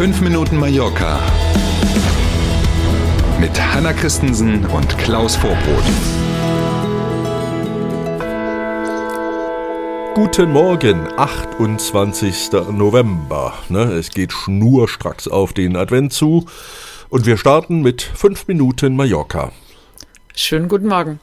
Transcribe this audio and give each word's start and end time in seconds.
5 0.00 0.22
Minuten 0.22 0.56
Mallorca 0.56 1.20
mit 3.38 3.60
Hanna 3.60 3.92
Christensen 3.92 4.64
und 4.64 4.96
Klaus 4.96 5.36
Vorbrot. 5.36 5.84
Guten 10.14 10.52
Morgen, 10.52 11.06
28. 11.18 12.50
November. 12.70 13.52
Ne, 13.68 13.92
es 13.92 14.08
geht 14.08 14.32
schnurstracks 14.32 15.28
auf 15.28 15.52
den 15.52 15.76
Advent 15.76 16.14
zu 16.14 16.46
und 17.10 17.26
wir 17.26 17.36
starten 17.36 17.82
mit 17.82 18.00
5 18.00 18.46
Minuten 18.46 18.96
Mallorca. 18.96 19.52
Schönen 20.34 20.68
guten 20.68 20.88
Morgen. 20.88 21.20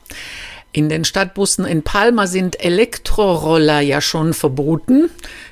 In 0.73 0.89
den 0.89 1.05
Stadtbussen 1.05 1.65
in 1.65 1.81
Palma 1.81 2.27
sind 2.27 2.63
Elektroroller 2.63 3.79
ja 3.79 4.01
schon 4.01 4.33
verboten. 4.33 5.09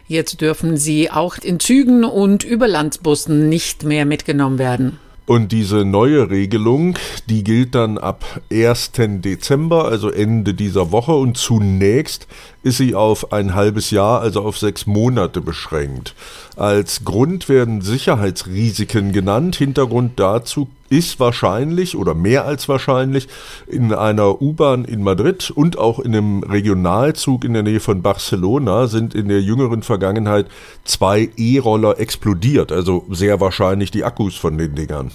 Jetzt 0.08 0.42
dürfen 0.42 0.78
sie 0.78 1.10
auch 1.10 1.38
in 1.38 1.60
Zügen 1.60 2.04
und 2.04 2.44
Überlandsbussen 2.44 3.50
nicht 3.50 3.84
mehr 3.84 4.06
mitgenommen 4.06 4.60
werden. 4.60 5.00
Und 5.28 5.52
diese 5.52 5.86
neue 5.86 6.30
Regelung, 6.30 7.00
die 7.28 7.44
gilt 7.44 7.74
dann 7.74 7.98
ab 7.98 8.42
1. 8.52 8.92
Dezember, 8.96 9.86
also 9.86 10.12
Ende 10.12 10.54
dieser 10.54 10.92
Woche. 10.92 11.14
Und 11.14 11.38
zunächst 11.38 12.28
ist 12.66 12.78
sie 12.78 12.96
auf 12.96 13.32
ein 13.32 13.54
halbes 13.54 13.92
Jahr, 13.92 14.22
also 14.22 14.42
auf 14.42 14.58
sechs 14.58 14.88
Monate 14.88 15.40
beschränkt. 15.40 16.16
Als 16.56 17.06
Grund 17.06 17.48
werden 17.48 17.82
Sicherheitsrisiken 17.82 19.12
genannt. 19.12 19.56
Hintergrund 19.56 20.20
dazu 20.20 20.68
ist 20.90 21.20
wahrscheinlich 21.20 21.96
oder 21.96 22.16
mehr 22.16 22.46
als 22.46 22.68
wahrscheinlich 22.68 23.28
in 23.68 23.94
einer 23.94 24.42
U-Bahn 24.42 24.84
in 24.84 25.04
Madrid 25.04 25.52
und 25.52 25.78
auch 25.78 26.00
in 26.00 26.16
einem 26.16 26.42
Regionalzug 26.42 27.46
in 27.46 27.54
der 27.54 27.62
Nähe 27.62 27.80
von 27.80 28.02
Barcelona 28.02 28.88
sind 28.88 29.14
in 29.14 29.28
der 29.28 29.44
jüngeren 29.44 29.84
Vergangenheit 29.84 30.48
zwei 30.86 31.30
E-Roller 31.38 32.00
explodiert. 32.00 32.72
Also 32.72 33.06
sehr 33.12 33.40
wahrscheinlich 33.40 33.92
die 33.92 34.04
Akkus 34.04 34.36
von 34.36 34.58
den 34.58 34.74
Dingern. 34.74 35.12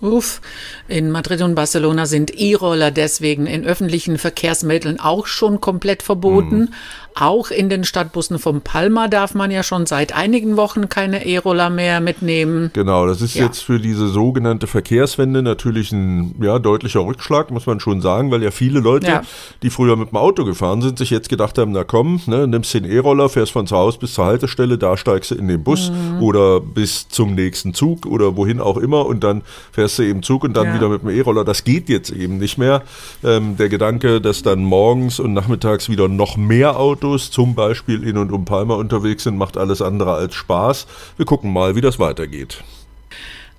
Uff, 0.00 0.40
in 0.88 1.10
Madrid 1.10 1.42
und 1.42 1.54
Barcelona 1.54 2.06
sind 2.06 2.30
E-Roller 2.38 2.90
deswegen 2.90 3.46
in 3.46 3.64
öffentlichen 3.64 4.18
Verkehrsmitteln 4.18 4.98
auch 4.98 5.26
schon 5.26 5.60
komplett 5.60 6.02
verboten. 6.02 6.58
Mhm. 6.58 6.68
Auch 7.16 7.50
in 7.50 7.68
den 7.68 7.84
Stadtbussen 7.84 8.38
von 8.38 8.60
Palma 8.60 9.08
darf 9.08 9.34
man 9.34 9.50
ja 9.50 9.62
schon 9.62 9.86
seit 9.86 10.14
einigen 10.14 10.56
Wochen 10.56 10.88
keine 10.88 11.26
E-Roller 11.26 11.68
mehr 11.68 12.00
mitnehmen. 12.00 12.70
Genau, 12.72 13.06
das 13.06 13.20
ist 13.20 13.34
ja. 13.34 13.44
jetzt 13.44 13.60
für 13.64 13.80
diese 13.80 14.08
sogenannte 14.08 14.66
Verkehrswende 14.66 15.42
natürlich 15.42 15.90
ein 15.92 16.36
ja, 16.40 16.58
deutlicher 16.58 17.00
Rückschlag, 17.00 17.50
muss 17.50 17.66
man 17.66 17.80
schon 17.80 18.00
sagen, 18.00 18.30
weil 18.30 18.42
ja 18.42 18.50
viele 18.50 18.80
Leute, 18.80 19.08
ja. 19.08 19.22
die 19.62 19.70
früher 19.70 19.96
mit 19.96 20.10
dem 20.12 20.16
Auto 20.16 20.44
gefahren 20.44 20.82
sind, 20.82 20.98
sich 20.98 21.10
jetzt 21.10 21.28
gedacht 21.28 21.58
haben, 21.58 21.72
na 21.72 21.84
komm, 21.84 22.20
ne, 22.26 22.46
nimmst 22.46 22.72
den 22.74 22.84
E-Roller, 22.84 23.28
fährst 23.28 23.52
von 23.52 23.66
zu 23.66 23.76
Hause 23.76 23.98
bis 23.98 24.14
zur 24.14 24.26
Haltestelle, 24.26 24.78
da 24.78 24.96
steigst 24.96 25.32
du 25.32 25.34
in 25.34 25.48
den 25.48 25.62
Bus 25.62 25.90
mhm. 25.90 26.22
oder 26.22 26.60
bis 26.60 27.08
zum 27.08 27.34
nächsten 27.34 27.74
Zug 27.74 28.06
oder 28.06 28.36
wohin 28.36 28.60
auch 28.60 28.76
immer 28.76 29.04
und 29.06 29.24
dann 29.24 29.42
fährst 29.72 29.89
du 29.98 30.02
eben 30.02 30.22
Zug 30.22 30.44
und 30.44 30.56
dann 30.56 30.66
ja. 30.66 30.74
wieder 30.74 30.88
mit 30.88 31.02
dem 31.02 31.10
E-Roller. 31.10 31.44
Das 31.44 31.64
geht 31.64 31.88
jetzt 31.88 32.10
eben 32.10 32.38
nicht 32.38 32.58
mehr. 32.58 32.82
Ähm, 33.24 33.56
der 33.56 33.68
Gedanke, 33.68 34.20
dass 34.20 34.42
dann 34.42 34.64
morgens 34.64 35.20
und 35.20 35.32
nachmittags 35.32 35.88
wieder 35.88 36.08
noch 36.08 36.36
mehr 36.36 36.78
Autos, 36.78 37.30
zum 37.30 37.54
Beispiel 37.54 38.06
in 38.06 38.16
und 38.16 38.32
um 38.32 38.44
Palma 38.44 38.74
unterwegs 38.74 39.24
sind, 39.24 39.36
macht 39.36 39.56
alles 39.56 39.82
andere 39.82 40.14
als 40.14 40.34
Spaß. 40.34 40.86
Wir 41.16 41.26
gucken 41.26 41.52
mal, 41.52 41.76
wie 41.76 41.80
das 41.80 41.98
weitergeht. 41.98 42.62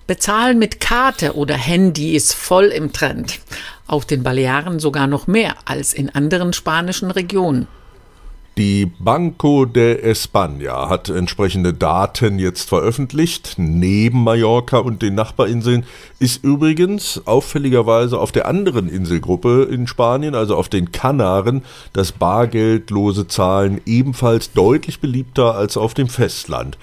Bezahlen 0.07 0.59
mit 0.59 0.79
Karte 0.79 1.35
oder 1.35 1.55
Handy 1.55 2.15
ist 2.15 2.33
voll 2.33 2.65
im 2.65 2.91
Trend. 2.91 3.39
Auf 3.87 4.05
den 4.05 4.23
Balearen 4.23 4.79
sogar 4.79 5.07
noch 5.07 5.27
mehr 5.27 5.55
als 5.65 5.93
in 5.93 6.09
anderen 6.09 6.53
spanischen 6.53 7.11
Regionen. 7.11 7.67
Die 8.61 8.85
Banco 8.85 9.65
de 9.65 10.07
España 10.07 10.87
hat 10.87 11.09
entsprechende 11.09 11.73
Daten 11.73 12.37
jetzt 12.37 12.69
veröffentlicht. 12.69 13.55
Neben 13.57 14.23
Mallorca 14.23 14.77
und 14.77 15.01
den 15.01 15.15
Nachbarinseln 15.15 15.83
ist 16.19 16.43
übrigens 16.43 17.23
auffälligerweise 17.25 18.19
auf 18.19 18.31
der 18.31 18.47
anderen 18.47 18.87
Inselgruppe 18.87 19.63
in 19.63 19.87
Spanien, 19.87 20.35
also 20.35 20.57
auf 20.57 20.69
den 20.69 20.91
Kanaren, 20.91 21.63
das 21.93 22.11
bargeldlose 22.11 23.27
Zahlen 23.27 23.81
ebenfalls 23.87 24.53
deutlich 24.53 24.99
beliebter 24.99 25.55
als 25.55 25.75
auf 25.75 25.95
dem 25.95 26.07
Festland. 26.07 26.77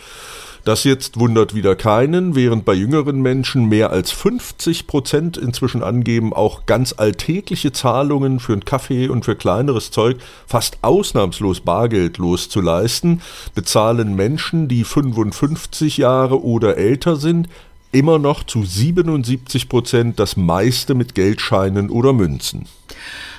Das 0.64 0.84
jetzt 0.84 1.18
wundert 1.18 1.54
wieder 1.54 1.76
keinen, 1.76 2.34
während 2.34 2.64
bei 2.64 2.74
jüngeren 2.74 3.20
Menschen 3.20 3.68
mehr 3.68 3.90
als 3.90 4.10
50 4.10 4.86
Prozent 4.86 5.36
inzwischen 5.36 5.82
angeben, 5.82 6.32
auch 6.32 6.66
ganz 6.66 6.94
alltägliche 6.96 7.72
Zahlungen 7.72 8.40
für 8.40 8.52
einen 8.52 8.64
Kaffee 8.64 9.08
und 9.08 9.24
für 9.24 9.36
kleineres 9.36 9.90
Zeug 9.90 10.18
fast 10.46 10.78
ausnahmslos 10.82 11.60
bargeldlos 11.60 12.48
zu 12.48 12.60
leisten, 12.60 13.22
bezahlen 13.54 14.14
Menschen, 14.14 14.68
die 14.68 14.84
55 14.84 15.98
Jahre 15.98 16.42
oder 16.42 16.76
älter 16.76 17.16
sind, 17.16 17.48
immer 17.92 18.18
noch 18.18 18.44
zu 18.44 18.64
77 18.64 19.68
Prozent 19.68 20.18
das 20.18 20.36
meiste 20.36 20.94
mit 20.94 21.14
Geldscheinen 21.14 21.90
oder 21.90 22.12
Münzen. 22.12 22.66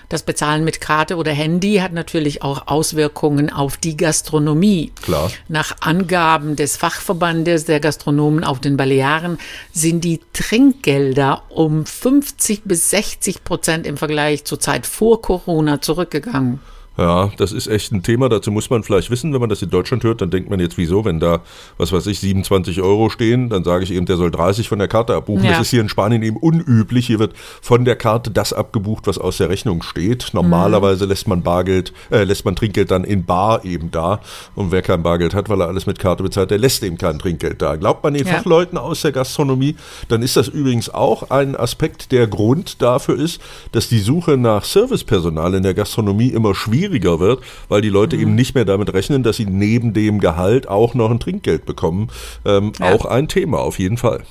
Das 0.10 0.24
Bezahlen 0.24 0.64
mit 0.64 0.82
Karte 0.82 1.18
oder 1.18 1.32
Handy 1.32 1.76
hat 1.76 1.94
natürlich 1.94 2.42
auch 2.42 2.66
Auswirkungen 2.66 3.52
auf 3.52 3.78
die 3.78 3.96
Gastronomie. 3.96 4.92
Klar. 5.04 5.32
Nach 5.48 5.78
Angaben 5.82 6.56
des 6.56 6.78
Fachverbandes 6.78 7.66
der 7.66 7.80
Gastronomen 7.80 8.44
auf 8.44 8.60
den 8.60 8.76
Balearen 8.76 9.38
sind 9.72 10.04
die 10.04 10.20
Trinkgelder 10.34 11.44
um 11.50 11.86
50 11.86 12.64
bis 12.66 12.90
60 12.90 13.44
Prozent 13.44 13.86
im 13.86 13.98
Vergleich 13.98 14.46
zur 14.46 14.60
Zeit 14.60 14.88
vor 14.88 15.22
Corona 15.22 15.80
zurückgegangen. 15.80 16.60
Ja, 17.00 17.32
das 17.38 17.54
ist 17.54 17.68
echt 17.68 17.94
ein 17.94 18.04
Thema. 18.04 18.28
Dazu 18.28 18.52
muss 18.52 18.70
man 18.70 18.84
vielleicht 18.84 19.10
wissen, 19.10 19.32
wenn 19.32 19.40
man 19.40 19.50
das 19.50 19.62
in 19.62 19.70
Deutschland 19.70 20.04
hört, 20.04 20.20
dann 20.20 20.32
denkt 20.32 20.50
man 20.50 20.60
jetzt, 20.60 20.78
wieso, 20.78 21.06
wenn 21.06 21.22
da, 21.22 21.40
was 21.78 21.94
weiß 21.94 22.08
ich, 22.08 22.20
27 22.20 22.82
Euro 22.82 23.10
stehen, 23.10 23.48
dann 23.48 23.64
sage 23.64 23.86
ich 23.86 23.92
eben, 23.92 24.06
der 24.06 24.18
soll 24.18 24.32
30 24.32 24.68
von 24.68 24.80
der 24.80 24.90
Karte 24.90 25.16
abbuchen. 25.16 25.46
Ja. 25.46 25.52
Das 25.52 25.62
ist 25.62 25.70
hier 25.70 25.80
in 25.80 25.88
Spanien 25.88 26.22
eben 26.24 26.36
unüblich. 26.36 27.08
Hier 27.08 27.20
wird 27.20 27.38
von 27.62 27.86
der 27.86 27.96
Karte 27.96 28.32
das 28.32 28.52
abgebucht, 28.52 29.08
was 29.08 29.18
aus 29.18 29.38
der 29.38 29.48
Rechnung 29.48 29.82
steht. 29.82 30.32
Normalerweise 30.34 31.06
mhm. 31.06 31.10
lässt 31.10 31.28
man 31.30 31.42
Bargeld, 31.42 31.94
äh, 32.12 32.26
lässt 32.26 32.44
man 32.44 32.58
Trinkgeld 32.58 32.92
dann 32.92 33.06
in 33.06 33.24
Bar 33.24 33.64
eben 33.64 33.92
da. 33.92 34.20
Und 34.56 34.74
wer 34.74 34.82
kein 34.82 35.02
Bargeld 35.02 35.34
hat, 35.34 35.48
weil 35.48 35.62
er 35.62 35.68
alles 35.70 35.86
mit 35.86 36.00
Karte 36.00 36.24
bezahlt, 36.24 36.52
der 36.52 36.58
lässt 36.58 36.84
eben 36.84 36.98
kein 36.98 37.18
Trinkgeld 37.18 37.62
da. 37.62 37.78
Glaubt 37.78 38.04
man 38.04 38.14
den 38.14 38.28
ja. 38.28 38.34
Fachleuten 38.34 38.78
aus 38.78 39.04
der 39.04 39.14
Gastronomie, 39.14 39.78
dann 40.10 40.22
ist 40.22 40.36
das 40.36 40.50
übrigens 40.50 40.90
auch 40.90 41.30
ein 41.30 41.56
Aspekt, 41.56 42.12
der 42.12 42.28
Grund 42.28 42.82
dafür 42.82 43.18
ist, 43.18 43.40
dass 43.72 43.88
die 43.88 44.00
Suche 44.00 44.36
nach 44.36 44.66
Servicepersonal 44.66 45.54
in 45.54 45.64
der 45.64 45.74
Gastronomie 45.74 46.28
immer 46.28 46.54
schwieriger 46.54 46.89
schwieriger 46.90 47.20
wird, 47.20 47.44
weil 47.68 47.82
die 47.82 47.90
Leute 47.90 48.16
mhm. 48.16 48.22
eben 48.22 48.36
nicht 48.36 48.56
mehr 48.56 48.66
damit 48.66 48.94
rechnen, 48.94 49.24
dass 49.24 49.38
sie 49.38 49.46
neben 49.46 49.94
dem 49.94 50.20
Gehalt 50.20 50.68
auch 50.68 50.94
noch 50.94 51.12
ein 51.12 51.20
Trinkgeld 51.20 51.66
bekommen. 51.66 52.10
Ähm, 52.46 52.74
ja. 52.80 52.94
Auch 52.94 53.06
ein 53.06 53.28
Thema 53.28 53.60
auf 53.60 53.80
jeden 53.80 53.98
Fall. 53.98 54.24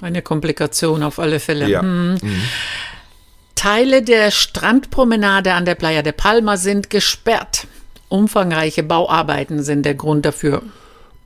Eine 0.00 0.22
Komplikation 0.22 1.02
auf 1.02 1.18
alle 1.18 1.40
Fälle. 1.40 1.68
Ja. 1.68 1.82
Mhm. 1.82 2.18
Mhm. 2.22 2.42
Teile 3.54 4.02
der 4.02 4.30
Strandpromenade 4.30 5.54
an 5.54 5.64
der 5.64 5.74
Playa 5.74 6.02
de 6.02 6.12
Palma 6.12 6.56
sind 6.56 6.90
gesperrt. 6.90 7.66
Umfangreiche 8.08 8.82
Bauarbeiten 8.82 9.62
sind 9.62 9.86
der 9.86 9.94
Grund 9.94 10.26
dafür. 10.26 10.62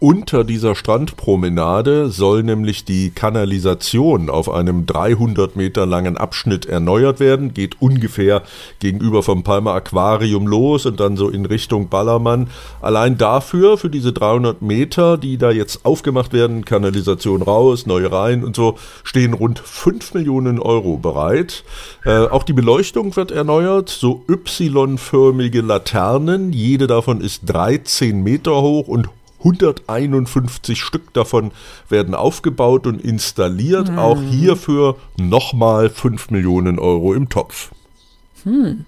Unter 0.00 0.44
dieser 0.44 0.76
Strandpromenade 0.76 2.08
soll 2.10 2.44
nämlich 2.44 2.84
die 2.84 3.10
Kanalisation 3.10 4.30
auf 4.30 4.48
einem 4.48 4.86
300 4.86 5.56
Meter 5.56 5.86
langen 5.86 6.16
Abschnitt 6.16 6.66
erneuert 6.66 7.18
werden, 7.18 7.52
geht 7.52 7.82
ungefähr 7.82 8.44
gegenüber 8.78 9.24
vom 9.24 9.42
Palmer 9.42 9.72
Aquarium 9.72 10.46
los 10.46 10.86
und 10.86 11.00
dann 11.00 11.16
so 11.16 11.28
in 11.28 11.46
Richtung 11.46 11.88
Ballermann. 11.88 12.48
Allein 12.80 13.18
dafür, 13.18 13.76
für 13.76 13.90
diese 13.90 14.12
300 14.12 14.62
Meter, 14.62 15.18
die 15.18 15.36
da 15.36 15.50
jetzt 15.50 15.84
aufgemacht 15.84 16.32
werden, 16.32 16.64
Kanalisation 16.64 17.42
raus, 17.42 17.84
neue 17.84 18.12
rein 18.12 18.44
und 18.44 18.54
so, 18.54 18.78
stehen 19.02 19.34
rund 19.34 19.58
5 19.58 20.14
Millionen 20.14 20.60
Euro 20.60 20.96
bereit. 20.96 21.64
Äh, 22.04 22.28
auch 22.28 22.44
die 22.44 22.52
Beleuchtung 22.52 23.16
wird 23.16 23.32
erneuert, 23.32 23.88
so 23.88 24.24
Y-förmige 24.28 25.60
Laternen, 25.60 26.52
jede 26.52 26.86
davon 26.86 27.20
ist 27.20 27.42
13 27.46 28.22
Meter 28.22 28.62
hoch 28.62 28.86
und 28.86 29.08
151 29.38 30.80
Stück 30.80 31.12
davon 31.14 31.52
werden 31.88 32.14
aufgebaut 32.14 32.86
und 32.86 33.00
installiert. 33.00 33.88
Hm. 33.88 33.98
Auch 33.98 34.20
hierfür 34.20 34.96
nochmal 35.16 35.90
5 35.90 36.30
Millionen 36.30 36.78
Euro 36.78 37.14
im 37.14 37.28
Topf. 37.28 37.70
Hm. 38.44 38.84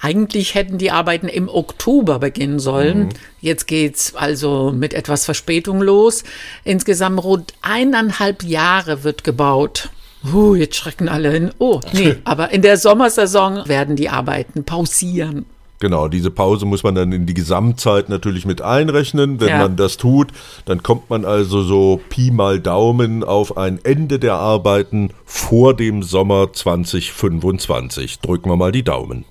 Eigentlich 0.00 0.54
hätten 0.54 0.78
die 0.78 0.90
Arbeiten 0.90 1.28
im 1.28 1.48
Oktober 1.48 2.18
beginnen 2.18 2.58
sollen. 2.58 3.04
Mhm. 3.04 3.08
Jetzt 3.40 3.66
geht's 3.66 4.14
also 4.14 4.72
mit 4.72 4.94
etwas 4.94 5.24
Verspätung 5.24 5.80
los. 5.80 6.24
Insgesamt 6.64 7.22
rund 7.22 7.54
eineinhalb 7.62 8.42
Jahre 8.42 9.04
wird 9.04 9.24
gebaut. 9.24 9.90
Uh, 10.32 10.54
jetzt 10.54 10.76
schrecken 10.76 11.08
alle 11.08 11.30
hin. 11.30 11.50
Oh, 11.58 11.80
nee, 11.92 12.16
aber 12.24 12.50
in 12.50 12.62
der 12.62 12.76
Sommersaison 12.76 13.66
werden 13.66 13.96
die 13.96 14.10
Arbeiten 14.10 14.64
pausieren. 14.64 15.46
Genau, 15.80 16.08
diese 16.08 16.30
Pause 16.30 16.66
muss 16.66 16.82
man 16.82 16.94
dann 16.94 17.10
in 17.10 17.24
die 17.24 17.32
Gesamtzeit 17.32 18.10
natürlich 18.10 18.44
mit 18.44 18.60
einrechnen. 18.60 19.40
Wenn 19.40 19.48
ja. 19.48 19.58
man 19.58 19.76
das 19.76 19.96
tut, 19.96 20.28
dann 20.66 20.82
kommt 20.82 21.08
man 21.08 21.24
also 21.24 21.62
so 21.62 22.00
Pi 22.10 22.30
mal 22.30 22.60
Daumen 22.60 23.24
auf 23.24 23.56
ein 23.56 23.80
Ende 23.82 24.18
der 24.18 24.34
Arbeiten 24.34 25.10
vor 25.24 25.74
dem 25.74 26.02
Sommer 26.02 26.52
2025. 26.52 28.20
Drücken 28.20 28.50
wir 28.50 28.56
mal 28.56 28.72
die 28.72 28.84
Daumen. 28.84 29.24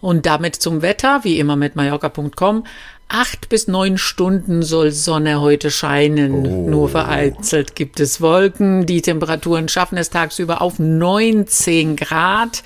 Und 0.00 0.26
damit 0.26 0.56
zum 0.56 0.82
Wetter, 0.82 1.20
wie 1.24 1.38
immer 1.38 1.56
mit 1.56 1.76
Mallorca.com. 1.76 2.64
Acht 3.12 3.48
bis 3.48 3.66
neun 3.66 3.98
Stunden 3.98 4.62
soll 4.62 4.92
Sonne 4.92 5.40
heute 5.40 5.72
scheinen. 5.72 6.46
Oh. 6.46 6.70
Nur 6.70 6.88
vereinzelt 6.88 7.74
gibt 7.74 7.98
es 7.98 8.20
Wolken. 8.20 8.86
Die 8.86 9.02
Temperaturen 9.02 9.68
schaffen 9.68 9.98
es 9.98 10.10
tagsüber 10.10 10.62
auf 10.62 10.78
19 10.78 11.96
Grad. 11.96 12.62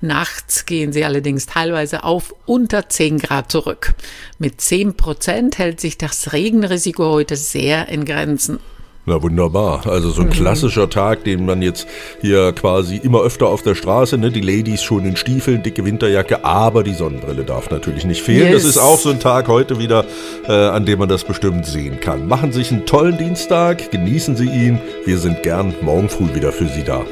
Nachts 0.00 0.64
gehen 0.64 0.94
sie 0.94 1.04
allerdings 1.04 1.44
teilweise 1.44 2.02
auf 2.02 2.34
unter 2.46 2.88
10 2.88 3.18
Grad 3.18 3.52
zurück. 3.52 3.94
Mit 4.38 4.58
10 4.62 4.96
Prozent 4.96 5.58
hält 5.58 5.82
sich 5.82 5.98
das 5.98 6.32
Regenrisiko 6.32 7.04
heute 7.10 7.36
sehr 7.36 7.88
in 7.88 8.06
Grenzen. 8.06 8.60
Na 9.06 9.22
wunderbar. 9.22 9.86
Also 9.86 10.10
so 10.10 10.22
ein 10.22 10.30
klassischer 10.30 10.88
Tag, 10.88 11.24
den 11.24 11.44
man 11.44 11.60
jetzt 11.60 11.86
hier 12.22 12.52
quasi 12.52 12.96
immer 12.96 13.20
öfter 13.20 13.48
auf 13.48 13.62
der 13.62 13.74
Straße, 13.74 14.16
ne? 14.16 14.30
Die 14.30 14.40
Ladies 14.40 14.82
schon 14.82 15.04
in 15.04 15.16
Stiefeln, 15.16 15.62
dicke 15.62 15.84
Winterjacke, 15.84 16.42
aber 16.44 16.82
die 16.82 16.94
Sonnenbrille 16.94 17.44
darf 17.44 17.70
natürlich 17.70 18.06
nicht 18.06 18.22
fehlen. 18.22 18.52
Yes. 18.52 18.62
Das 18.62 18.76
ist 18.76 18.78
auch 18.78 18.98
so 18.98 19.10
ein 19.10 19.20
Tag 19.20 19.48
heute 19.48 19.78
wieder, 19.78 20.06
äh, 20.48 20.52
an 20.52 20.86
dem 20.86 21.00
man 21.00 21.08
das 21.10 21.24
bestimmt 21.24 21.66
sehen 21.66 22.00
kann. 22.00 22.26
Machen 22.26 22.52
Sie 22.52 22.60
sich 22.60 22.72
einen 22.72 22.86
tollen 22.86 23.18
Dienstag, 23.18 23.90
genießen 23.90 24.36
Sie 24.36 24.46
ihn. 24.46 24.80
Wir 25.04 25.18
sind 25.18 25.42
gern 25.42 25.74
morgen 25.82 26.08
früh 26.08 26.34
wieder 26.34 26.52
für 26.52 26.66
Sie 26.68 26.82
da. 26.82 27.04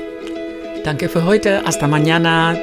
Danke 0.85 1.11
für 1.11 1.25
heute. 1.25 1.63
Hasta 1.65 1.87
mañana. 1.87 2.57